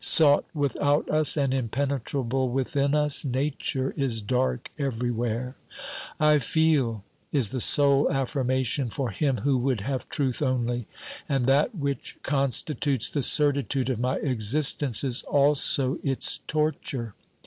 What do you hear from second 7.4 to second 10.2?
the sole affirmation for him who would have